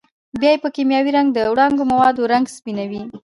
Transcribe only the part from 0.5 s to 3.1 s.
یې په کېمیاوي رنګ وړونکو موادو رنګ سپینوي.